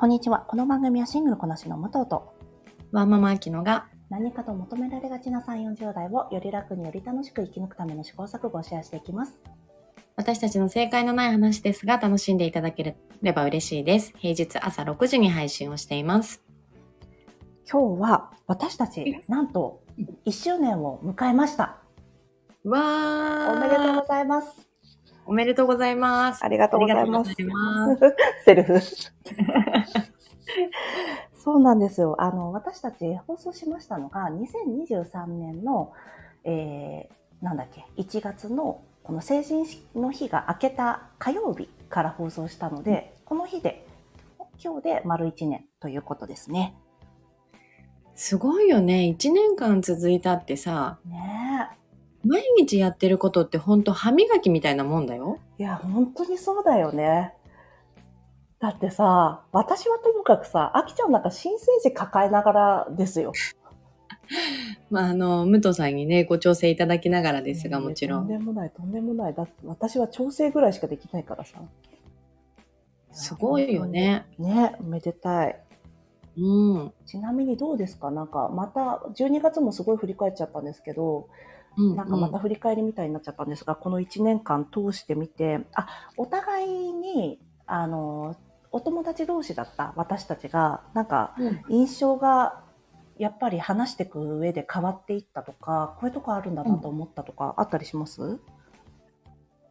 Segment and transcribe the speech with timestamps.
[0.00, 0.44] こんにちは。
[0.46, 2.32] この番組はシングルこなしの武藤と
[2.92, 9.40] ワーママアキノが何かと求められがちな3、40代をより楽により楽しく生き抜くための試行錯誤をシェアしていきます。
[10.14, 14.12] 私たちの正解のない話ですが楽しんでいただければ嬉しいです。
[14.18, 16.44] 平日朝6時に配信をしています。
[17.68, 19.82] 今日は私たち、なんと
[20.26, 21.82] 1周年を迎えました。
[22.62, 24.67] わーおめでとうございます。
[25.28, 26.42] おめでとうございます。
[26.42, 28.00] ありがとうございますます。
[28.46, 28.80] セルフ。
[31.36, 32.16] そうなんですよ。
[32.18, 35.92] あの、私たち放送しましたのが、2023年の、
[36.44, 43.86] えー、なんだっけ、1月の、この成人の日が明けた火曜日から放送したので、この日で、
[44.64, 46.74] 今日で丸1年ということですね。
[48.14, 49.14] すごいよね。
[49.14, 51.37] 1年間続いたってさ、ね
[52.24, 55.38] 毎日やってることってほんと歯磨きみたいなもんだよ。
[55.58, 55.62] え。
[55.62, 57.34] いや、本当にそうだよね。
[58.60, 63.32] だってさ、私はともかくさ、あきちゃんなんか新生児抱えながらですよ。
[64.90, 68.26] まあ、あの、武藤さんにね、ご調整いただきながらですが、ねもちろん。
[68.26, 69.34] とんでもない、とんでもない。
[69.34, 71.58] だって私は調整ぐらいしかできないからさ。
[73.12, 74.26] すごいよね。
[74.38, 75.60] ね、おめでたい。
[76.36, 76.92] うん。
[77.06, 78.10] ちなみにどうですか？
[78.10, 81.28] なんか、また、12月もすごい振り返っちゃったんですけど、
[81.78, 88.36] うん、なんかまた振り返りみたいになっちゃったんですが、この1年間通してみて、あ、お互いに、あの、
[88.72, 91.62] お友達同士だった私たちが、なんか、うん。
[91.68, 92.62] 印象が、
[93.16, 98.38] やっぱり話していく上で変わっていったとか、こういうとこあるんだなと思ったとか、あったりします？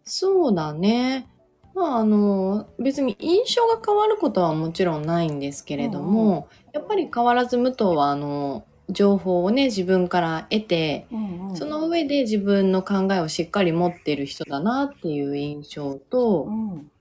[0.04, 1.30] そうだね。
[1.74, 16.92] まあ、あの、別に印象が変わることはもちろんないんですけれども、やっぱり変わらず武藤は、あの、情報をね、自分から得て、うんうんその上で自分の考えをしっかり持ってる人だなっていう印象と、うん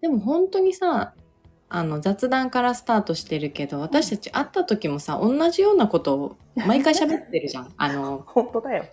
[0.00, 1.14] でも本当にさ、
[1.68, 7.72] あの雑談からスタートしてるけど、私たち会った時もさ、同じようなことを毎回喋ってるじゃん。
[7.76, 8.84] あの、本当だよ。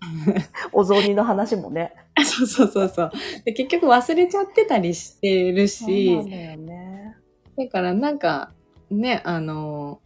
[0.72, 1.92] お雑煮の話もね。
[2.24, 3.12] そうそうそうそう。
[3.44, 7.16] で結局忘れちゃってたりしてるし、だよね。
[7.56, 8.52] だからなんか
[8.90, 10.00] ねあの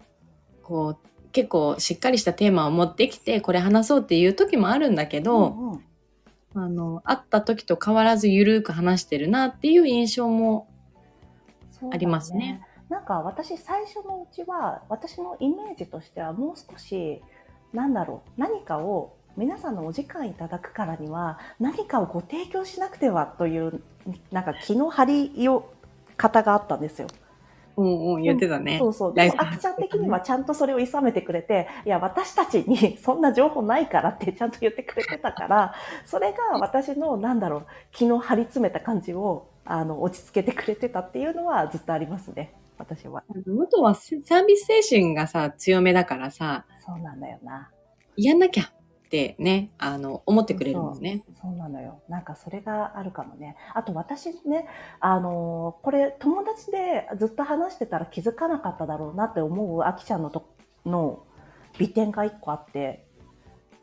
[0.62, 5.84] こう結構しっかりしたテーマを持ってきてこれ話そうっていう時もあるんだけど、うんうん
[6.56, 10.68] あの会った時と変わらずゆるく話してるなっていう印象も
[11.90, 12.62] ありますね。
[12.88, 17.20] なんか私最初のうちは私のイメージとしてはもう少し
[17.72, 23.82] なんだろう何かを皆さんのお時間いただくからには何かをご提供しなくてはという
[24.30, 25.72] なんか気の張りよ
[26.16, 27.08] 方があったんですよ。
[27.76, 28.78] うんうん言ってたね。
[28.78, 29.14] そうそう。
[29.14, 35.74] でも、あきちゃん的にはちゃんとそれを諌めてくれて、いや、私たちにそんな情報ないからってちゃんと言ってくれてたから、
[36.06, 42.54] それが私の、なんだろう、気の張り詰めた感じを、あの、落ち着けてくれてたっていうのはずっとありますね。
[42.78, 43.22] 私は。
[43.28, 47.70] 武藤はサービス精神がさ強めだからさそうなんだよな。
[48.16, 48.73] やんなきゃ
[49.04, 51.24] ってねあの思ってくれるもんね。
[51.40, 52.02] そうなのよ。
[52.08, 53.56] なんかそれがあるかもね。
[53.74, 54.66] あと私ね、
[55.00, 60.54] あのーこれ友達でずっと話してたら気づかなかっただろうなって思うあきちゃんのと
[60.86, 61.24] の
[61.78, 63.06] 美点が一個あって、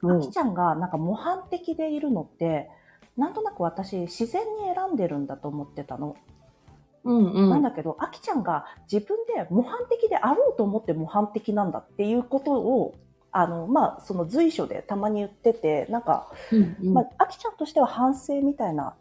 [0.01, 2.69] うんあきちゃんがなんか模範的でいるのって、
[3.17, 6.15] なんとなく私自然に選んでるんだと思ってたの。
[7.03, 12.95] うんうんなんだけど、あきちゃんが自分で模範的であろうと思って模範的なんだっていうことを、
[13.31, 16.93] あの、まあ、その随所でたまに言ってて、なんか、うんうん。
[16.93, 18.95] まあ、あきちゃんとしては反省みたいな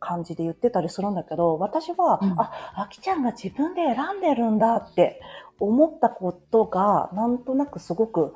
[0.00, 2.40] 感じで言ってたりするんだけど、私は、うん。
[2.40, 5.20] あ、あきちゃんが自分で選んでるんだって
[5.60, 8.34] 思ったことが、なんとなくすごく、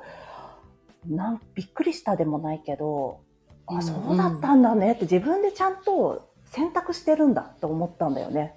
[1.07, 3.21] なんびっくりしたでもないけど、
[3.67, 3.83] あ、うんうん。
[3.83, 8.55] そうだったんだねって自分でちゃんと選択してるんだと思ったんだよね。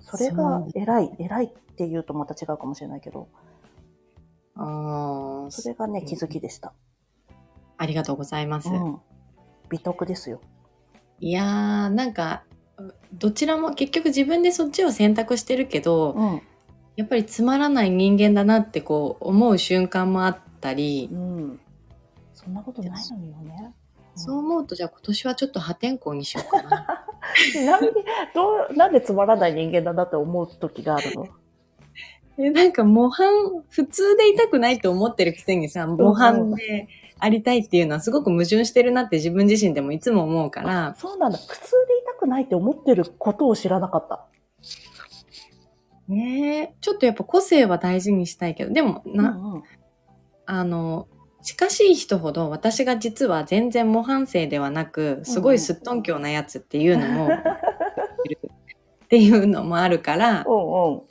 [0.00, 3.28] それが偉い、偉いって言うとまた違うかもしれないけど、
[4.54, 6.72] あーそれがね、気づきでした。
[7.78, 8.68] ありがとうございます。
[8.68, 9.00] うん。
[9.70, 10.40] 美徳ですよ。
[11.20, 12.42] いやーなんか
[13.12, 16.42] どちらも結局自分でそっちを選択してるけど、うん。
[16.96, 21.60] やっぱりつまらない人間だなってこう思う瞬間もあったり、うん。
[22.34, 23.72] そんなことないのによね。
[24.14, 27.06] そう思うとじゃあ今年はちょっと破天荒にしようかな。
[27.50, 27.92] ちなみに、
[28.34, 31.26] どう、なんでつまらない人間だなって思う時があるの？
[32.38, 36.88] えなんか模範普通でいたくないと思ってるくせにさ模範で
[37.18, 41.38] ありたいっていうのはすごく矛盾してるなって自分自身でもいつも思うからそうなんだ。
[41.38, 41.60] 普通でい
[42.06, 44.26] たくないって思ってることを知らなかった。
[46.08, 49.62] ねえちょっとやっぱ個性は大事にしたいけどでもな、うんうん
[50.44, 51.08] あの
[51.42, 57.28] 近しい人ほど私が実は全然模範生ではなくすごいすっとんきょうなやつっていうのも
[59.04, 61.02] っていうのもあるから、うんうん。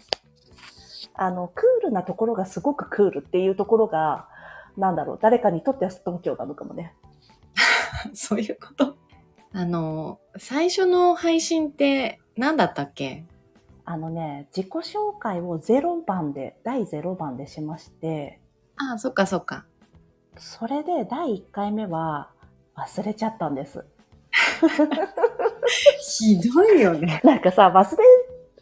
[1.14, 4.28] あの、クールなところがすごくクールっていうところが、
[4.78, 6.96] なんだろう、誰かにとってはストンキョなのかもね。
[8.14, 8.96] そういうこと？
[9.54, 13.26] あの、最初の配信って何だったっけ？
[13.84, 18.40] あのね、自己紹介を0番で、第0番でしまして、
[18.78, 19.66] ああ、そっかそっか。
[20.38, 22.30] それで第1回目は
[22.78, 23.84] 忘れちゃったんです。
[26.18, 27.20] ひどいよね。
[27.26, 27.98] なんかさ、忘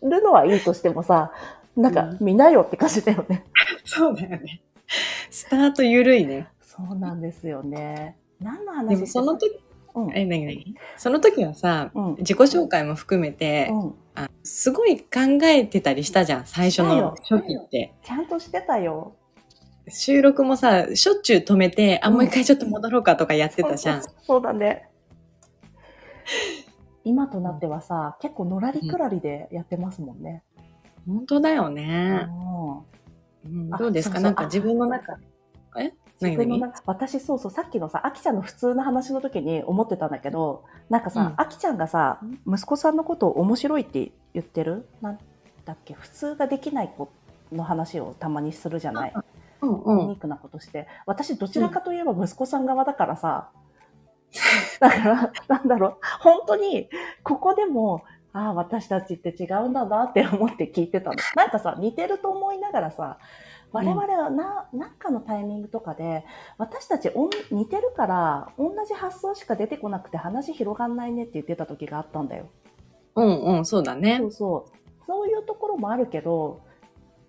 [0.02, 1.32] れるのはいいとしてもさ、
[1.80, 3.46] なんか見なよって感じだよね。
[3.86, 4.62] そうだよね。
[5.30, 6.48] スタート緩いね。
[6.62, 8.18] そうなんですよね。
[8.42, 9.60] 何の話でもその時、
[9.96, 10.18] うん。
[10.18, 12.16] え、なになにその時はさ、うん。
[12.18, 13.94] 自己紹介も含めて、うん。
[14.16, 15.06] あすごい考
[15.44, 17.94] えてたりしたじゃん、最初の初期って。
[18.04, 19.14] ちゃんとしてたよ。
[19.88, 24.04] 収録もさ、しょっちゅう止めて、あ、うんもう一回ちょっと戻ろうかとかやってたじゃん。
[24.04, 24.90] そうそうだね。
[27.06, 30.44] 今となってはさ、結構のらりくらりでやってますもんね。
[31.08, 32.28] 本当だようね。
[32.28, 32.86] ん。
[33.46, 34.20] うんあどうですか？
[34.20, 35.18] なんか自分の中。
[35.78, 35.94] え？
[36.22, 37.52] 自分のな私そうそう。
[37.52, 41.34] さっきのさあきちゃんの普通の話の時に思ってたんだけどなんかさ、うん。
[41.38, 44.88] あきちゃんがさ息子さんのことを面白いって言ってる？
[45.02, 45.20] なん
[45.66, 45.94] だっけ？
[45.94, 47.10] 普通ができない子
[47.52, 49.24] の話をたまにするじゃない、うん
[49.62, 50.08] ユうん。
[50.10, 50.88] ニークなことして。
[51.06, 53.50] 私どちらかといえば息子さん側だからさ、
[54.80, 55.98] だからなんだろう。
[56.22, 56.90] 本当に
[57.24, 63.18] ここでもああ私たちって違うんだなって思って聞いてたの なんかさ似てると思いながらさ
[63.72, 66.26] 我々はな、なんかのタイミングとかで
[66.58, 72.50] 私たちおん似てるから同じ発想しか出てこなくて話広がんないねって言ってた時があったんだよ。
[73.16, 74.26] うんうん、そうだねそ。
[74.28, 74.80] うそう。
[75.06, 76.62] そういうところもあるけど、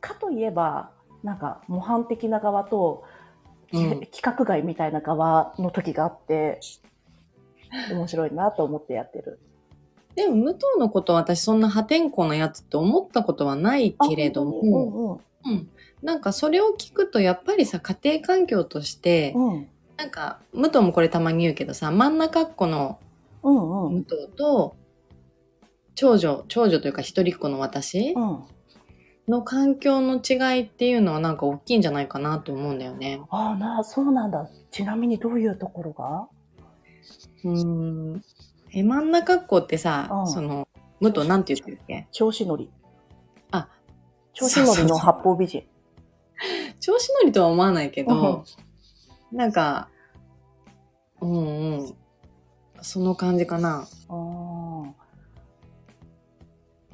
[0.00, 0.90] かといえば、
[1.22, 3.04] なんか模範的な側と、
[3.70, 6.60] きうん規格外みたいな側の時があって、
[7.92, 9.40] 面白いなと思ってやってる。
[10.14, 15.68] でも、武藤のことは私そんな破天荒なやつって思ったことはないけれども、うん。
[16.02, 19.68] なんかそれを聞くとやっぱりさ、家庭環境として、うんうん。
[19.96, 22.98] なんか、武藤もこれたまに言うけどさ、真ん中っ子の
[23.42, 24.02] うんうん。
[24.02, 24.76] 武藤と、
[25.94, 28.44] 長女、長女というか一人っ子の私うん。
[29.28, 33.20] の環境の違いっていうのはなんか大きいんじゃないかなと思うんだよね。
[33.30, 34.48] ああ、な、そうなんだ。
[34.72, 36.26] ちなみにどういうところが？
[37.44, 37.64] うー
[38.16, 38.22] ん。
[38.72, 40.68] え、真ん中っ子ってさ、うんその、
[41.00, 42.08] 武藤なんて言ってるっけ？
[42.12, 42.70] 調子乗り。
[43.50, 43.68] あ、
[44.32, 45.64] 調子乗りの八方美人。
[46.78, 48.44] 調子乗りとは思わないけど、
[49.32, 49.88] なんか、
[51.20, 51.94] うんうん。
[52.82, 53.86] その感じかな。
[54.08, 54.94] ああ。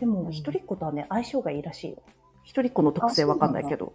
[0.00, 2.02] でも、一人っ子とはね、相性がいいらしいよ。
[2.43, 3.93] 一人っ子の特性わかんないけど。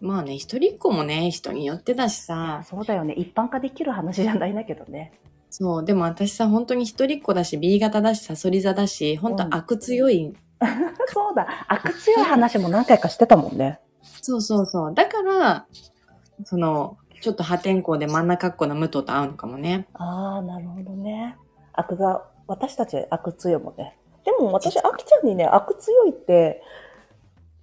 [0.00, 3.14] まあね、一人っ子もね、人によってだしさ、そうだよね。
[3.14, 5.12] 一般化できる話じゃないんだけどね。
[5.54, 10.34] そう、でも私さ、本当に一人っ子だし、B 型だし、サソリ座だし、本当うん悪強い。
[11.12, 11.46] そうだ。
[11.68, 13.78] 悪強い話も何回かしてたもんね。
[14.22, 14.94] そうそうそう。
[14.94, 15.66] だから、
[16.44, 19.86] その、ちょっと破天荒で真ん中っ子の武藤と合うのかもね。
[19.92, 21.36] ああ、なるほどね。
[21.74, 23.98] 悪が、私たち悪強いもんね。
[24.24, 26.62] でも私、あきちゃんにね、悪強いって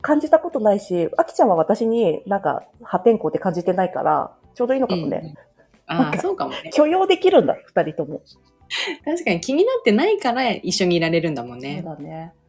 [0.01, 5.33] 感じたことないし、あきちゃんは私になんか破天荒って感じてないから、ちょうどいいのかもね。
[5.89, 6.69] あそうかもね。
[6.73, 8.21] 許容できるんだ、二人とも。
[9.03, 11.81] 確かに気になってないから一緒にいられるんだもんそうね。
[11.83, 12.33] だね。
[12.33, 12.39] うん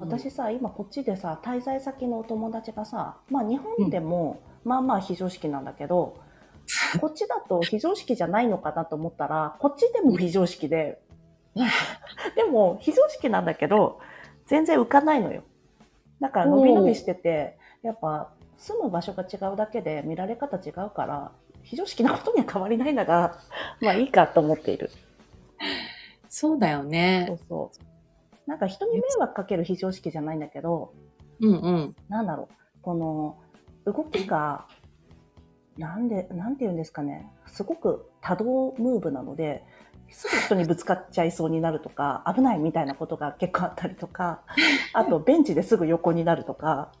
[0.00, 6.16] 私さ、今こっちでさ、滞在先のお友達がさ、まあ日本でも、まあまあ非常識なんだけど、
[7.00, 11.02] こっちだと非常識じゃないのかなと思ったら、こっちでも非常識で、
[12.34, 14.00] でも非常識なんだけど、
[14.46, 15.42] 全然浮かないのよ。
[16.18, 23.38] だから伸び伸びしてて、やっぱ住む場所が違うだけで見られ方違うから、非常識なことには変わりないんだが、
[23.80, 24.90] まあいいかと思っている。
[26.28, 27.38] そうだよそねう。
[27.48, 28.50] そう。
[28.50, 30.92] なんか人に迷惑かける非常識じゃないんだけど、
[31.40, 31.96] うんうん。
[32.08, 33.38] なんだろう、この
[33.86, 34.66] 動きが、
[35.78, 39.64] なんで、なんて言うんですかね、すごく多動ムーブなので、
[40.10, 44.42] すぐ人にぶつかっちゃいそうになるとか、危ないみたいなことが結構あったりとか、
[44.92, 46.92] あとベンチですぐ横になるとか、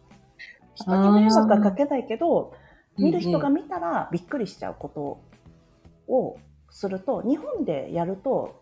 [0.84, 2.52] 人に迷惑はかけないけど、
[2.98, 6.38] 見る人が見たらびっくりしちゃうことを
[6.70, 8.60] すると、日本でやると、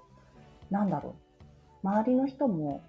[0.70, 1.16] なんだろ
[1.82, 2.82] う、周りの人も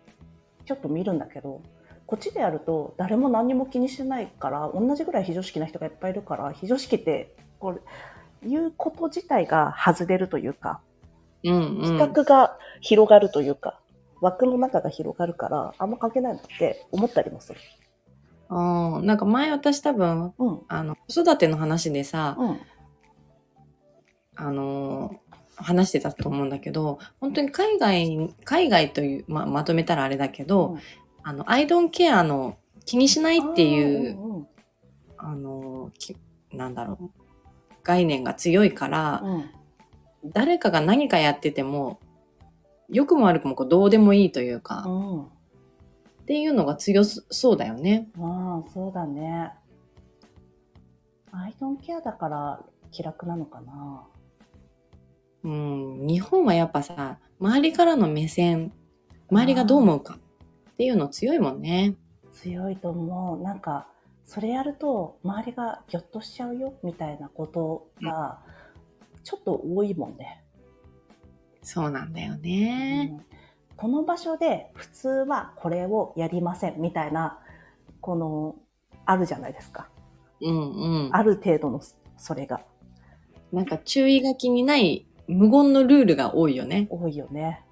[0.66, 1.62] ちょっと見るんだけど、
[2.06, 7.80] こっちでやると誰も何にも気にしてないから、同じぐらい非常識な人がいっぱいいるから、非常識って、これ、
[8.48, 10.82] いうこと自体が外れるというか、
[11.44, 11.84] うんうん。
[11.84, 13.80] 企画が広がるというか、
[14.22, 17.60] 枠の中が広がるから、あんま関係ないなって思ったりもする。
[18.50, 20.62] ああ、なんか前私多分、うん。
[20.68, 22.60] あの、子育ての話でさ、うん。
[24.36, 30.80] あのー、話してたと思うんだけど、本当に海外、海外という、ままとめたらあれだけど、うん。
[31.22, 34.48] あの、アイドンケアの気にしないっていう、うんうん。
[35.18, 36.18] あの、き
[36.52, 37.10] なんだろう、
[37.84, 39.50] 概念が強いから、うん。
[40.26, 42.00] 誰かが何かやってても、
[42.90, 45.39] 良くも悪くもこうどうでもいいというか、うん
[46.30, 48.08] っていうのが強そうだよね。
[48.20, 49.50] ああ、そうだね。
[51.32, 54.04] アイドンケアだから気楽なのかな。
[55.44, 58.72] うん、日本はやっぱさ、周りからの目線、
[59.32, 60.20] 周りがどう思うか
[60.74, 61.96] っていうの強いもんね。
[62.32, 63.42] 強いと思う。
[63.42, 63.88] なんか、
[64.24, 68.40] それやると周りがギョッとしちゃうよみたいなことが
[69.24, 70.44] ちょっと多いもんね。
[71.64, 73.18] そうなんだよね。
[73.18, 73.39] うん
[73.80, 77.40] この場所で普通はこれをやりませんみたいな、
[78.02, 78.56] この、
[79.06, 79.88] あるじゃないですか。
[80.42, 81.10] うんうん。
[81.12, 81.82] ある程度の
[82.18, 82.62] それが
[83.52, 86.88] なんか注意書きにない無言のルールが多いよね。
[86.90, 87.64] 多いよね。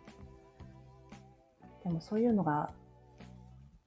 [1.84, 2.72] でもそういうのが、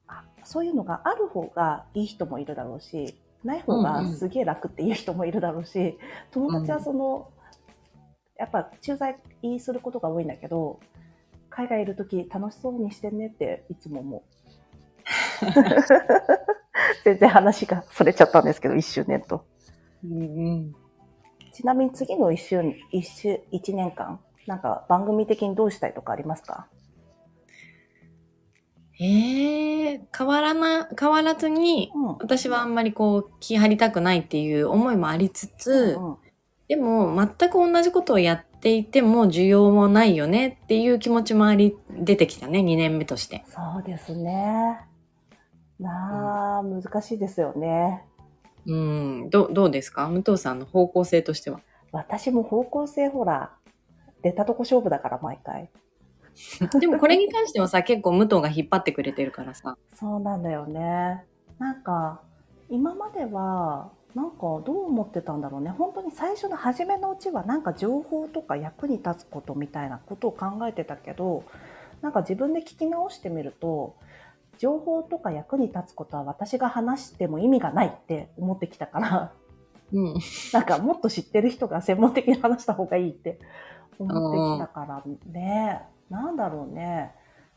[0.07, 5.99] あそういうのがある方がいい人もいるだろうし、ない方がすげえ楽っていう人もいるだろうし、
[6.31, 7.29] 友達はその、
[8.37, 9.17] やっぱ駐在
[9.59, 10.81] することが多いんだけど、
[11.61, 14.23] 海外いるとき楽しそうにしてねっていつも思う。
[17.05, 19.45] 全然話がそれちゃったんですけど、一周年と。
[20.03, 20.25] うんう
[20.57, 20.75] ん。
[21.53, 22.63] ちなみに次の一周、
[22.93, 26.67] 一周、一年間、なんか番組的にどうしたいとかありますか？
[28.99, 32.17] ええ変わらな、変わらずに、うん。
[32.21, 36.17] 私はあんまりこう気張りたくないっていう思いもありつつ、うん
[36.69, 43.45] でも全く同じことをやっていても需要もないよねっていう気持ちもあり、出てきたね、2年目として。
[43.49, 44.81] そうですね。
[45.79, 48.05] なあ、難しいですよね。
[48.67, 50.09] うん、どどうですか？
[50.09, 51.61] 武藤さんの方向性としては。
[51.93, 53.53] 私も方向性ほら、
[54.23, 55.71] 出たとこ勝負だから毎回。
[56.81, 59.77] でもこれに関してはさ、結構武藤が引っ張ってくれてるからさ。
[59.95, 61.25] そうなんだよね。
[61.59, 62.21] なんか、
[62.69, 65.71] 今までは、なんかどう思ってたんだろうね。
[65.71, 71.45] 本当に最初の初めのうちはなんか情報とか役に立つことみたいなことを考えてたけど、
[72.03, 73.97] なんか自分で聞き直してみると、
[74.59, 79.33] 情報とか役に立つことは私が話しても意味がないって思ってきたから、
[79.93, 80.15] うん。
[80.53, 83.39] なんかもっと知ってる人が専門的に話した方がいいって
[83.99, 85.03] 思ってきたから
[85.33, 85.83] ね。
[86.09, 87.13] なんだろうね。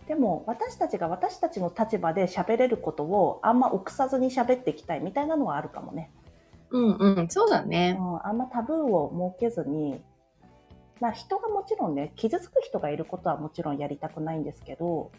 [0.07, 6.11] でも私たちが私たちの立場で喋れることをあんま臆さずに喋っていきたいみたいなのはあるかもね。
[6.73, 7.93] うんうん、そうだうね。
[7.93, 10.03] ん、あんまタブーを設けずに、
[10.99, 15.11] まあ人がもちろんね、傷つく人がいることはもちろんやりたくないんですけど、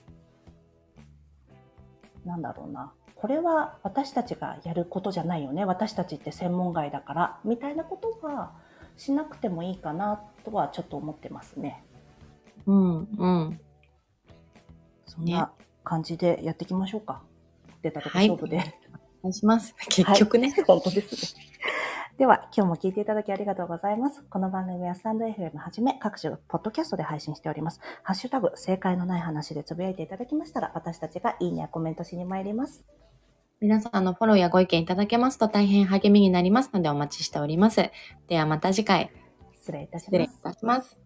[2.24, 2.92] なんだろうな。
[3.14, 5.64] これは私たちがやることじゃないよね。
[5.64, 8.52] 私たちって専門外だから、みたいなことは
[8.96, 11.84] しなくてもいいかなとはちょっと思ってますね。
[12.66, 13.60] うんうん。
[15.06, 15.52] そんな
[15.84, 17.22] 感じでやっていきましょうか。
[17.82, 18.58] 出たとこ勝負で。
[18.58, 18.83] お
[19.24, 19.74] 願いします。
[19.88, 20.54] 結局ね。
[20.66, 21.42] 本当ですね。
[22.18, 24.22] では、今日も聞いていただきありがとうございます。
[24.30, 27.80] この番組はスタンド FM はじめ各種ポッドキャストで配信しております。
[28.04, 32.84] ハッシュタグ、正解のない話でつぶやいていただきましたら、私たちがいいねやコメントしに参ります。
[33.60, 37.90] 皆さんのフォローやご意見いただけますと大変励みになりますのでお待ちしております。
[38.28, 39.10] ではまた次回、
[39.56, 40.42] 失礼いたし失礼います。
[40.42, 41.03] たします。